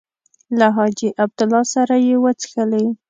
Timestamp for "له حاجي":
0.59-1.09